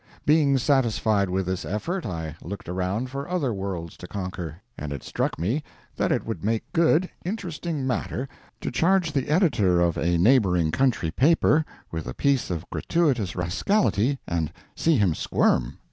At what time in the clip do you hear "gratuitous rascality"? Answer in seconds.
12.71-14.17